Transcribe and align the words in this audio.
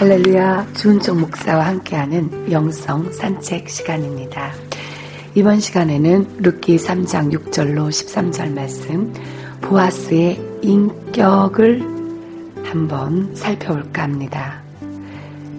할렐루야 0.00 0.68
주은정 0.72 1.20
목사와 1.20 1.66
함께하는 1.66 2.50
영성 2.50 3.12
산책 3.12 3.68
시간입니다. 3.68 4.50
이번 5.34 5.60
시간에는 5.60 6.38
룻기 6.38 6.78
3장 6.78 7.30
6절로 7.30 7.90
13절 7.90 8.54
말씀 8.54 9.12
보아스의 9.60 10.40
인격을 10.62 11.82
한번 12.64 13.36
살펴볼까 13.36 14.04
합니다. 14.04 14.62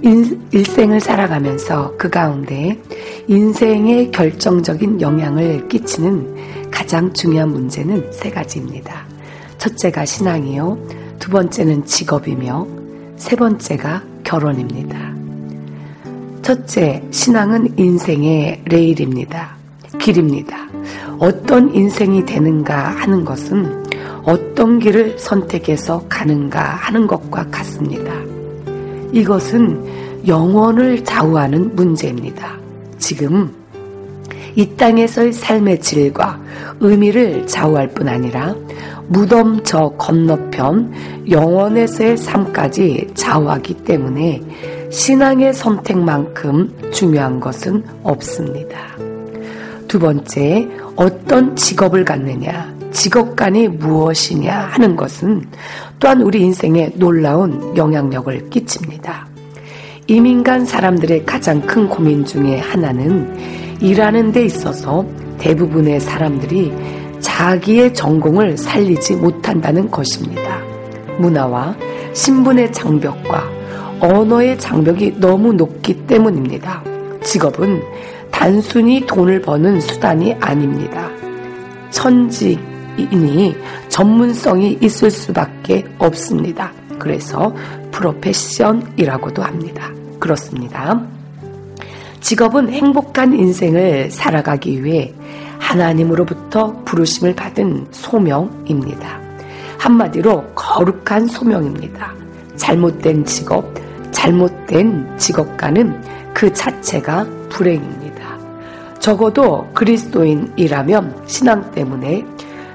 인, 0.01 0.41
일생을 0.49 0.99
살아가면서 0.99 1.95
그 1.99 2.09
가운데 2.09 2.81
인생에 3.27 4.09
결정적인 4.09 5.01
영향을 5.01 5.67
끼치는 5.67 6.71
가장 6.71 7.13
중요한 7.13 7.49
문제는 7.49 8.11
세 8.11 8.31
가지입니다. 8.31 9.05
첫째가 9.59 10.03
신앙이요. 10.03 10.79
두 11.19 11.29
번째는 11.29 11.85
직업이며 11.85 12.65
세 13.17 13.35
번째가 13.35 14.09
결혼입니다. 14.31 15.13
첫째, 16.41 17.03
신앙은 17.11 17.77
인생의 17.77 18.61
레일입니다. 18.63 19.57
길입니다. 19.99 20.69
어떤 21.19 21.75
인생이 21.75 22.25
되는가 22.25 22.73
하는 22.73 23.25
것은 23.25 23.83
어떤 24.23 24.79
길을 24.79 25.19
선택해서 25.19 26.05
가는가 26.07 26.61
하는 26.61 27.07
것과 27.07 27.47
같습니다. 27.51 28.13
이것은 29.11 30.25
영혼을 30.25 31.03
좌우하는 31.03 31.75
문제입니다. 31.75 32.57
지금 32.97 33.53
이 34.55 34.65
땅에서의 34.77 35.33
삶의 35.33 35.81
질과 35.81 36.39
의미를 36.79 37.45
좌우할 37.47 37.89
뿐 37.89 38.07
아니라 38.07 38.55
무덤 39.11 39.61
저 39.65 39.89
건너편 39.97 40.89
영원에서의 41.29 42.15
삶까지 42.15 43.09
좌우하기 43.13 43.73
때문에 43.83 44.41
신앙의 44.89 45.53
선택만큼 45.53 46.91
중요한 46.93 47.41
것은 47.41 47.83
없습니다. 48.03 48.77
두 49.89 49.99
번째, 49.99 50.65
어떤 50.95 51.53
직업을 51.57 52.05
갖느냐, 52.05 52.73
직업관이 52.91 53.67
무엇이냐 53.67 54.57
하는 54.57 54.95
것은 54.95 55.45
또한 55.99 56.21
우리 56.21 56.39
인생에 56.43 56.91
놀라운 56.95 57.75
영향력을 57.75 58.49
끼칩니다. 58.49 59.27
이민 60.07 60.41
간 60.41 60.65
사람들의 60.65 61.25
가장 61.25 61.59
큰 61.61 61.89
고민 61.89 62.23
중에 62.23 62.59
하나는 62.59 63.37
일하는 63.81 64.31
데 64.31 64.45
있어서 64.45 65.05
대부분의 65.37 65.99
사람들이 65.99 66.71
자기의 67.41 67.95
전공을 67.95 68.55
살리지 68.55 69.15
못한다는 69.15 69.89
것입니다. 69.89 70.61
문화와 71.17 71.75
신분의 72.13 72.71
장벽과 72.71 73.49
언어의 73.99 74.59
장벽이 74.59 75.15
너무 75.19 75.51
높기 75.51 76.05
때문입니다. 76.05 76.83
직업은 77.23 77.81
단순히 78.29 79.03
돈을 79.07 79.41
버는 79.41 79.81
수단이 79.81 80.35
아닙니다. 80.35 81.09
천직인이 81.89 83.55
전문성이 83.89 84.77
있을 84.79 85.09
수밖에 85.09 85.83
없습니다. 85.97 86.71
그래서 86.99 87.55
프로페션이라고도 87.89 89.41
합니다. 89.41 89.91
그렇습니다. 90.19 91.01
직업은 92.19 92.69
행복한 92.69 93.33
인생을 93.33 94.11
살아가기 94.11 94.83
위해 94.83 95.11
하나님으로부터 95.71 96.73
부르심을 96.83 97.33
받은 97.33 97.87
소명입니다. 97.91 99.21
한마디로 99.77 100.43
거룩한 100.53 101.27
소명입니다. 101.27 102.13
잘못된 102.57 103.23
직업, 103.25 103.65
잘못된 104.11 105.17
직업가는 105.17 106.01
그 106.33 106.51
자체가 106.51 107.25
불행입니다. 107.49 108.37
적어도 108.99 109.69
그리스도인이라면 109.73 111.23
신앙 111.25 111.71
때문에 111.71 112.25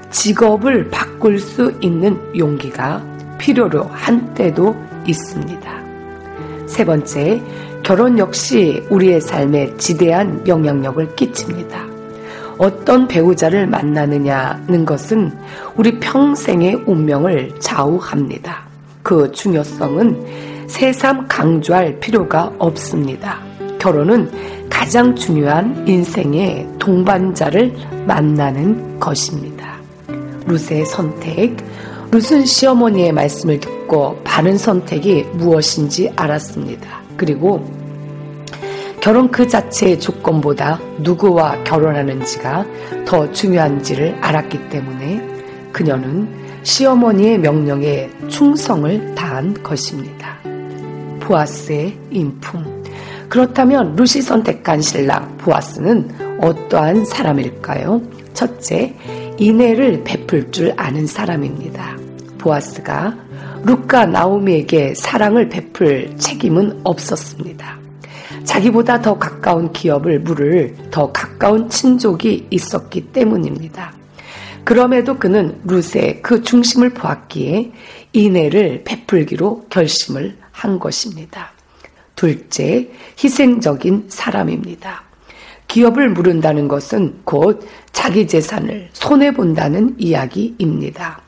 직업을 0.09 0.89
바꿀 0.89 1.39
수 1.39 1.71
있는 1.79 2.19
용기가 2.35 3.03
필요로 3.37 3.83
한 3.91 4.33
때도 4.33 4.75
있습니다. 5.05 5.77
세 6.65 6.83
번째, 6.83 7.41
결혼 7.83 8.17
역시 8.17 8.85
우리의 8.89 9.21
삶에 9.21 9.77
지대한 9.77 10.45
영향력을 10.47 11.15
끼칩니다. 11.15 11.96
어떤 12.57 13.07
배우자를 13.07 13.67
만나느냐는 13.67 14.85
것은 14.85 15.31
우리 15.75 15.99
평생의 15.99 16.83
운명을 16.85 17.53
좌우합니다. 17.59 18.65
그 19.03 19.31
중요성은 19.31 20.67
새삼 20.67 21.27
강조할 21.27 21.99
필요가 21.99 22.51
없습니다. 22.57 23.39
결혼은 23.79 24.29
가장 24.69 25.15
중요한 25.15 25.87
인생의 25.87 26.67
동반자를 26.79 27.73
만나는 28.05 28.99
것입니다. 28.99 29.77
루스의 30.45 30.85
선택, 30.85 31.57
룻은 32.11 32.45
시어머니의 32.45 33.11
말씀을 33.11 33.59
듣고 33.59 34.19
바른 34.23 34.57
선택이 34.57 35.23
무엇인지 35.33 36.11
알았습니다. 36.15 37.01
그리고 37.17 37.65
결혼 39.07 39.31
그 39.31 39.47
자체의 39.47 40.01
조건보다 40.01 40.81
누구와 40.97 41.63
결혼하는지가 41.63 42.65
더 43.05 43.31
중요한지를 43.31 44.17
알았기 44.19 44.67
때문에 44.67 45.25
그녀는 45.71 46.27
시어머니의 46.63 47.37
명령에 47.37 48.09
충성을 48.27 49.15
다한 49.15 49.63
것입니다. 49.63 50.37
보아스의 51.21 51.97
인품. 52.11 52.83
그렇다면 53.29 53.95
루시 53.95 54.21
선택한 54.21 54.81
신랑 54.81 55.37
보아스는 55.37 56.41
어떠한 56.41 57.05
사람일까요? 57.05 58.01
첫째, 58.33 58.93
인애를 59.37 60.03
베풀 60.03 60.51
줄 60.51 60.73
아는 60.75 61.07
사람입니다. 61.07 61.95
보아스가 62.39 63.15
루카 63.63 64.07
나오미에게 64.07 64.95
사랑을 64.95 65.47
베풀 65.47 66.17
책임은 66.17 66.81
없었습니다. 66.83 67.86
자기보다 68.47 69.01
더 69.01 69.19
가까운 69.19 69.71
기업을 69.73 70.21
물을 70.21 70.73
더 70.89 71.11
가까운 71.11 71.69
친족이 71.69 72.47
있었기 72.49 73.11
때문입니다. 73.11 73.93
그럼에도 74.63 75.17
그는 75.17 75.59
룻의 75.65 76.21
그 76.21 76.41
중심을 76.41 76.91
보았기에 76.91 77.71
인애를 78.13 78.83
베풀기로 78.85 79.65
결심을 79.69 80.37
한 80.51 80.79
것입니다. 80.79 81.51
둘째, 82.15 82.89
희생적인 83.21 84.05
사람입니다. 84.07 85.03
기업을 85.67 86.09
물은다는 86.09 86.69
것은 86.69 87.19
곧 87.25 87.67
자기 87.91 88.27
재산을 88.27 88.89
손해본다는 88.93 89.95
이야기입니다. 89.99 91.21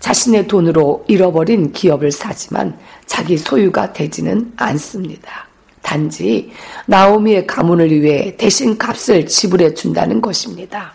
자신의 0.00 0.46
돈으로 0.46 1.04
잃어버린 1.08 1.72
기업을 1.72 2.12
사지만 2.12 2.78
자기 3.06 3.38
소유가 3.38 3.92
되지는 3.92 4.52
않습니다. 4.56 5.47
단지 5.88 6.50
나오미의 6.84 7.46
가문을 7.46 8.02
위해 8.02 8.36
대신 8.36 8.76
값을 8.76 9.26
지불해 9.26 9.72
준다는 9.72 10.20
것입니다. 10.20 10.92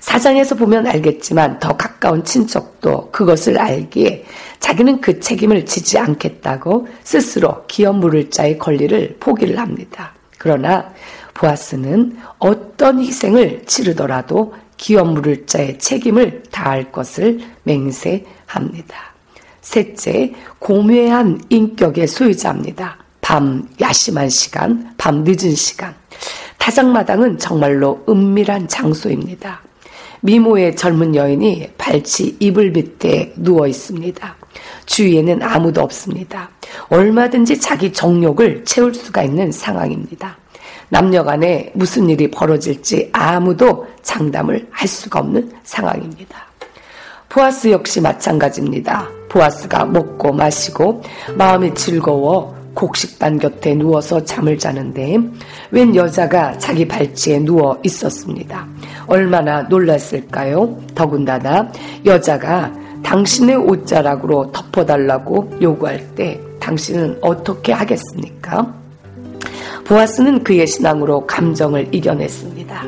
사장에서 0.00 0.56
보면 0.56 0.88
알겠지만 0.88 1.60
더 1.60 1.76
가까운 1.76 2.24
친척도 2.24 3.10
그것을 3.12 3.58
알기에 3.60 4.24
자기는 4.58 5.00
그 5.00 5.20
책임을 5.20 5.66
지지 5.66 5.98
않겠다고 5.98 6.88
스스로 7.04 7.64
기업 7.68 7.96
물을 7.98 8.28
자의 8.30 8.58
권리를 8.58 9.18
포기를 9.20 9.56
합니다. 9.58 10.14
그러나 10.36 10.92
보아스는 11.34 12.16
어떤 12.38 12.98
희생을 12.98 13.62
치르더라도 13.66 14.52
기업 14.76 15.12
물을 15.12 15.46
자의 15.46 15.78
책임을 15.78 16.42
다할 16.50 16.90
것을 16.90 17.38
맹세합니다. 17.62 19.14
셋째, 19.60 20.32
고뇌한 20.58 21.42
인격의 21.50 22.08
소유자입니다. 22.08 23.09
밤 23.20 23.68
야심한 23.80 24.28
시간, 24.28 24.94
밤 24.96 25.24
늦은 25.24 25.54
시간. 25.54 25.94
타작마당은 26.58 27.38
정말로 27.38 28.02
은밀한 28.08 28.68
장소입니다. 28.68 29.60
미모의 30.20 30.76
젊은 30.76 31.14
여인이 31.14 31.70
발치 31.78 32.36
이불 32.38 32.70
밑에 32.70 33.32
누워 33.36 33.66
있습니다. 33.66 34.36
주위에는 34.86 35.42
아무도 35.42 35.80
없습니다. 35.82 36.50
얼마든지 36.88 37.58
자기 37.60 37.92
정욕을 37.92 38.64
채울 38.64 38.94
수가 38.94 39.22
있는 39.22 39.50
상황입니다. 39.50 40.36
남녀 40.88 41.22
간에 41.22 41.70
무슨 41.74 42.10
일이 42.10 42.30
벌어질지 42.30 43.10
아무도 43.12 43.86
장담을 44.02 44.66
할 44.70 44.88
수가 44.88 45.20
없는 45.20 45.52
상황입니다. 45.62 46.46
보아스 47.28 47.70
역시 47.70 48.00
마찬가지입니다. 48.00 49.08
보아스가 49.28 49.84
먹고 49.84 50.32
마시고 50.32 51.02
마음이 51.36 51.72
즐거워 51.74 52.59
곡식반 52.80 53.38
곁에 53.38 53.74
누워서 53.74 54.24
잠을 54.24 54.58
자는데 54.58 55.18
웬 55.70 55.94
여자가 55.94 56.56
자기 56.56 56.88
발치에 56.88 57.40
누워 57.40 57.78
있었습니다. 57.84 58.66
얼마나 59.06 59.60
놀랐을까요? 59.62 60.78
더군다나 60.94 61.70
여자가 62.06 62.72
당신의 63.02 63.56
옷자락으로 63.56 64.50
덮어달라고 64.52 65.58
요구할 65.60 66.14
때 66.14 66.40
당신은 66.58 67.18
어떻게 67.20 67.72
하겠습니까? 67.72 68.72
보아스는 69.84 70.42
그의 70.42 70.66
신앙으로 70.66 71.26
감정을 71.26 71.88
이겨냈습니다. 71.92 72.82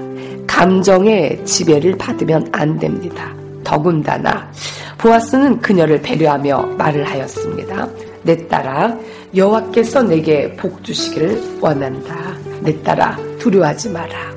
감정의 0.47 1.44
지배를 1.44 1.99
받으면 1.99 2.49
안 2.53 2.79
됩니다. 2.79 3.35
더군다나 3.62 4.50
보아스는 4.97 5.61
그녀를 5.61 6.00
배려하며 6.00 6.77
말을 6.79 7.05
하였습니다. 7.05 7.89
내 8.23 8.47
딸아 8.47 8.97
여호와께서 9.34 10.02
내게 10.02 10.52
복 10.56 10.84
주시기를 10.84 11.58
원한다. 11.61 12.37
내 12.61 12.82
딸아 12.82 13.17
두려워하지 13.38 13.88
마라. 13.90 14.32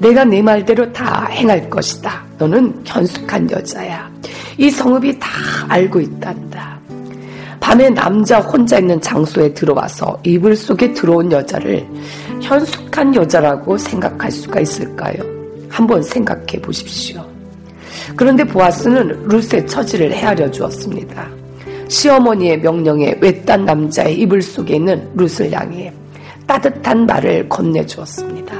내가 0.00 0.24
네 0.24 0.42
말대로 0.42 0.92
다 0.92 1.26
행할 1.26 1.70
것이다. 1.70 2.24
너는 2.38 2.82
현숙한 2.84 3.50
여자야. 3.50 4.10
이 4.58 4.70
성읍이 4.70 5.18
다 5.18 5.28
알고 5.68 6.00
있단다. 6.00 6.78
밤에 7.60 7.90
남자 7.90 8.40
혼자 8.40 8.78
있는 8.78 9.00
장소에 9.00 9.52
들어와서 9.54 10.18
이불 10.24 10.56
속에 10.56 10.92
들어온 10.92 11.30
여자를 11.30 11.86
현숙한 12.40 13.14
여자라고 13.14 13.78
생각할 13.78 14.30
수가 14.30 14.60
있을까요? 14.60 15.16
한번 15.68 16.02
생각해 16.02 16.60
보십시오. 16.62 17.24
그런데 18.14 18.44
보아스는 18.44 19.28
루스의 19.28 19.66
처지를 19.66 20.12
헤아려 20.12 20.50
주었습니다. 20.50 21.35
시어머니의 21.88 22.60
명령에 22.60 23.18
외딴 23.20 23.64
남자의 23.64 24.18
이불 24.20 24.42
속에 24.42 24.76
있는 24.76 25.08
룻을 25.14 25.52
향해 25.52 25.92
따뜻한 26.46 27.06
말을 27.06 27.48
건네주었습니다. 27.48 28.56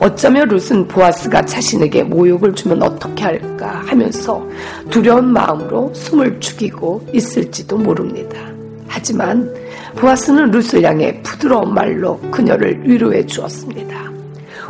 어쩌면 0.00 0.48
룻은 0.48 0.86
보아스가 0.86 1.44
자신에게 1.44 2.04
모욕을 2.04 2.54
주면 2.54 2.82
어떻게 2.82 3.24
할까 3.24 3.82
하면서 3.84 4.46
두려운 4.90 5.32
마음으로 5.32 5.92
숨을 5.92 6.38
죽이고 6.38 7.04
있을지도 7.12 7.76
모릅니다. 7.76 8.38
하지만 8.86 9.52
보아스는 9.96 10.52
룻을 10.52 10.84
향해 10.84 11.20
부드러운 11.22 11.74
말로 11.74 12.18
그녀를 12.30 12.80
위로해 12.88 13.26
주었습니다. 13.26 14.08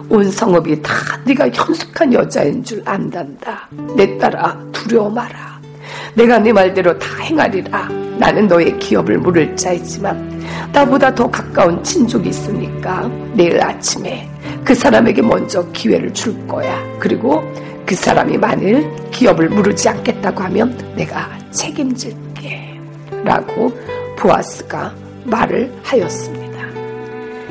온 0.08 0.30
성읍이 0.30 0.80
다 0.80 0.92
네가 1.26 1.50
현숙한 1.50 2.14
여자인 2.14 2.64
줄 2.64 2.82
안단다. 2.86 3.68
내 3.94 4.16
딸아 4.16 4.58
두려워 4.72 5.10
마라. 5.10 5.47
내가 6.14 6.38
네 6.38 6.52
말대로 6.52 6.98
다 6.98 7.22
행하리라. 7.22 7.88
나는 8.18 8.48
너의 8.48 8.78
기업을 8.78 9.18
물을 9.18 9.54
자이지만 9.54 10.42
나보다 10.72 11.14
더 11.14 11.30
가까운 11.30 11.82
친족이 11.82 12.28
있으니까 12.28 13.08
내일 13.34 13.60
아침에 13.60 14.28
그 14.64 14.74
사람에게 14.74 15.22
먼저 15.22 15.64
기회를 15.72 16.12
줄 16.12 16.46
거야. 16.46 16.82
그리고 16.98 17.42
그 17.86 17.94
사람이 17.94 18.36
만일 18.36 18.90
기업을 19.10 19.48
물르지 19.48 19.88
않겠다고 19.88 20.42
하면 20.42 20.76
내가 20.94 21.30
책임질게. 21.50 22.78
라고 23.24 23.72
보아스가 24.16 24.94
말을 25.24 25.72
하였습니다. 25.82 26.58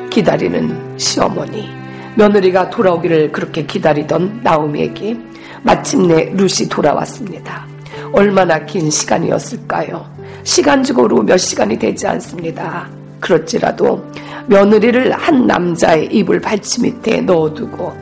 기다리는 0.10 0.98
시어머니, 0.98 1.69
며느리가 2.15 2.69
돌아오기를 2.69 3.31
그렇게 3.31 3.65
기다리던 3.65 4.42
나오미에게 4.44 5.18
마침내 5.63 6.31
루시 6.36 6.69
돌아왔습니다. 6.69 7.65
얼마나 8.13 8.63
긴 8.65 8.89
시간이었을까요? 8.89 10.06
시간적으로 10.44 11.21
몇 11.24 11.38
시간이 11.38 11.77
되지 11.77 12.07
않습니다. 12.07 12.88
그렇지라도 13.19 14.06
며느리를 14.48 15.12
한 15.12 15.45
남자의 15.45 16.06
이불 16.07 16.39
발치 16.39 16.81
밑에 16.81 17.21
넣어두고 17.21 17.94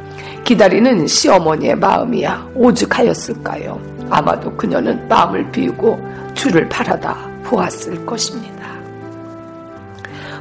기다리는 0.43 1.07
시어머니의 1.07 1.75
마음이야 1.75 2.49
오죽하였을까요? 2.55 3.79
아마도 4.09 4.55
그녀는 4.55 5.07
마음을 5.07 5.49
비우고 5.51 5.99
줄을 6.35 6.69
바라다 6.69 7.17
보았을 7.43 8.05
것입니다. 8.05 8.55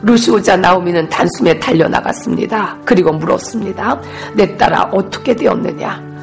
룻이 0.02 0.34
오자 0.34 0.58
나오미는 0.58 1.08
단숨에 1.08 1.58
달려나갔습니다. 1.58 2.76
그리고 2.84 3.12
물었습니다. 3.12 3.99
내 4.34 4.55
딸아 4.58 4.90
어떻게 4.93 5.34
되었느냐? 5.34 6.13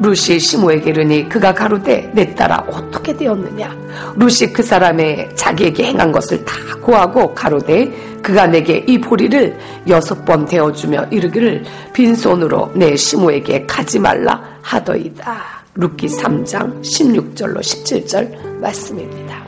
룻이 0.00 0.38
시모에게 0.38 0.90
이르니 0.90 1.28
그가 1.28 1.52
가로되 1.52 2.10
내 2.14 2.34
딸아 2.34 2.66
어떻게 2.68 3.16
되었느냐? 3.16 3.76
룻이 4.16 4.52
그 4.52 4.62
사람의 4.62 5.30
자기에게 5.34 5.84
행한 5.86 6.12
것을 6.12 6.44
다 6.44 6.54
고하고 6.80 7.34
가로되 7.34 7.90
그가 8.22 8.46
내게 8.46 8.84
이 8.86 9.00
보리를 9.00 9.58
여섯 9.88 10.24
번 10.24 10.44
대어주며 10.46 11.06
이르기를 11.10 11.64
빈손으로 11.92 12.72
내 12.74 12.94
시모에게 12.94 13.66
가지 13.66 13.98
말라 13.98 14.40
하더이다. 14.62 15.58
룻기 15.74 16.06
3장 16.06 16.80
16절로 16.82 17.58
17절 17.58 18.60
말씀입니다. 18.60 19.42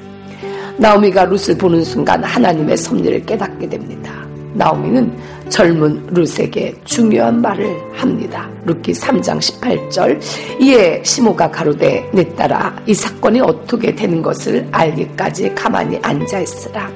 나오미가 0.78 1.26
룻을 1.26 1.58
보는 1.58 1.84
순간 1.84 2.24
하나님의 2.24 2.76
섭리를 2.76 3.26
깨닫게 3.26 3.68
됩니다. 3.68 4.12
나오미는 4.54 5.12
젊은 5.50 6.06
룻에게 6.06 6.74
중요한 6.84 7.42
말을 7.42 7.76
합니다. 7.92 8.48
룻기 8.64 8.92
3장 8.92 9.38
18절 9.38 10.20
이에 10.60 11.02
시모가 11.04 11.50
가로되 11.50 12.08
내 12.14 12.26
딸아 12.34 12.82
이 12.86 12.94
사건이 12.94 13.40
어떻게 13.40 13.94
되는 13.94 14.22
것을 14.22 14.66
알기까지 14.70 15.54
가만히 15.54 15.98
앉아 16.00 16.40
있으라. 16.40 16.90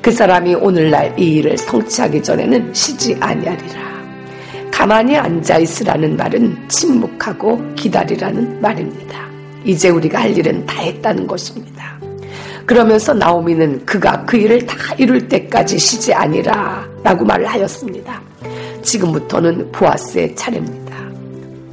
그 0.00 0.12
사람이 0.12 0.54
오늘날 0.56 1.18
이 1.18 1.36
일을 1.36 1.56
성취하기 1.56 2.22
전에는 2.22 2.74
쉬지 2.74 3.16
아니하리라. 3.18 3.94
가만히 4.70 5.16
앉아 5.16 5.58
있으라는 5.58 6.16
말은 6.16 6.68
침묵하고 6.68 7.74
기다리라는 7.74 8.60
말입니다. 8.60 9.24
이제 9.64 9.88
우리가 9.88 10.20
할 10.20 10.36
일은 10.36 10.66
다 10.66 10.82
했다는 10.82 11.26
것입니다. 11.26 11.93
그러면서 12.66 13.12
나오미는 13.12 13.84
그가 13.84 14.24
그 14.24 14.36
일을 14.36 14.64
다 14.66 14.76
이룰 14.96 15.28
때까지 15.28 15.78
쉬지 15.78 16.14
아니라 16.14 16.86
라고 17.02 17.24
말을 17.24 17.46
하였습니다. 17.46 18.20
지금부터는 18.82 19.70
보아스의 19.72 20.34
차례입니다. 20.34 20.96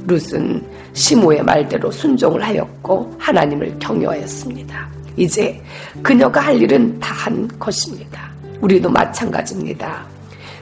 룻은 0.06 0.62
시모의 0.92 1.42
말대로 1.42 1.90
순종을 1.90 2.42
하였고 2.42 3.14
하나님을 3.18 3.78
경외하였습니다. 3.78 4.88
이제 5.16 5.60
그녀가 6.02 6.40
할 6.40 6.60
일은 6.60 6.98
다 6.98 7.12
한 7.22 7.46
것입니다. 7.56 8.32
우리도 8.60 8.90
마찬가지입니다. 8.90 10.04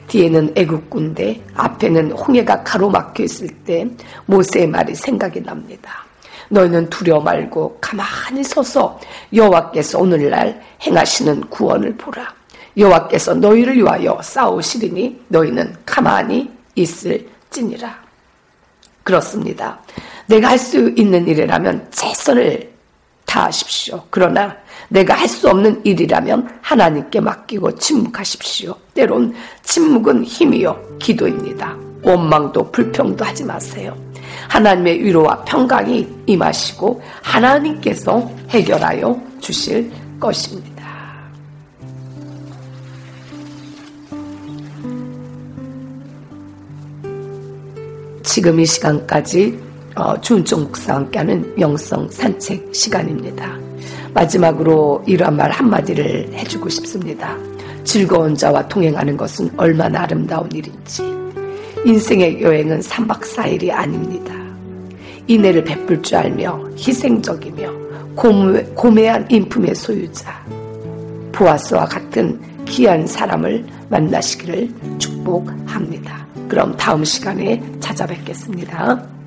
뒤에는 0.07 0.53
애국 0.55 0.91
군대, 0.91 1.41
앞에는 1.55 2.11
홍해가 2.11 2.61
가로막혀 2.61 3.23
있을 3.23 3.47
때 3.65 3.87
모세의 4.27 4.67
말이 4.67 4.93
생각이 4.93 5.41
납니다. 5.41 6.05
너희는 6.51 6.89
두려워 6.89 7.21
말고 7.21 7.77
가만히 7.81 8.43
서서 8.43 8.99
여호와께서 9.33 9.99
오늘날 9.99 10.61
행하시는 10.81 11.41
구원을 11.49 11.95
보라. 11.97 12.33
여호와께서 12.77 13.33
너희를 13.35 13.77
위하여 13.77 14.19
싸우시리니 14.21 15.21
너희는 15.29 15.75
가만히 15.85 16.49
있을지니라. 16.75 17.99
그렇습니다. 19.03 19.79
내가 20.27 20.49
할 20.49 20.57
수 20.57 20.89
있는 20.95 21.27
일이라면 21.27 21.87
최선을 21.91 22.71
다하십시오. 23.25 24.03
그러나 24.09 24.55
내가 24.89 25.13
할 25.15 25.27
수 25.27 25.49
없는 25.49 25.81
일이라면 25.85 26.59
하나님께 26.61 27.19
맡기고 27.21 27.75
침묵하십시오. 27.75 28.75
때론 28.93 29.33
침묵은 29.63 30.23
힘이요 30.25 30.97
기도입니다. 30.99 31.75
원망도 32.03 32.71
불평도 32.71 33.23
하지 33.23 33.43
마세요. 33.45 33.95
하나님의 34.49 35.03
위로와 35.03 35.43
평강이 35.43 36.07
임하시고 36.25 37.01
하나님께서 37.21 38.29
해결하여 38.49 39.19
주실 39.39 39.91
것입니다. 40.19 40.71
지금 48.23 48.59
이 48.59 48.65
시간까지 48.65 49.59
어, 49.95 50.19
주은종 50.21 50.63
목사와 50.63 50.99
함께하는 50.99 51.59
영성 51.59 52.09
산책 52.09 52.73
시간입니다. 52.73 53.59
마지막으로 54.13 55.03
이러한 55.05 55.35
말 55.35 55.51
한마디를 55.51 56.31
해주고 56.33 56.69
싶습니다. 56.69 57.37
즐거운 57.83 58.35
자와 58.35 58.67
동행하는 58.67 59.17
것은 59.17 59.49
얼마나 59.57 60.03
아름다운 60.03 60.49
일인지. 60.53 61.20
인생의 61.85 62.41
여행은 62.41 62.79
3박 62.81 63.21
4일이 63.21 63.71
아닙니다. 63.71 64.33
인내를 65.27 65.63
베풀 65.63 66.01
줄 66.01 66.17
알며 66.17 66.69
희생적이며 66.77 67.71
고매, 68.15 68.63
고매 68.75 69.07
한 69.07 69.25
인품의 69.29 69.73
소유자. 69.73 70.45
보아스와 71.31 71.85
같은 71.85 72.39
귀한 72.65 73.07
사람을 73.07 73.65
만나시기를 73.89 74.69
축복합니다. 74.99 76.27
그럼 76.47 76.75
다음 76.77 77.03
시간에 77.03 77.61
찾아뵙겠습니다. 77.79 79.20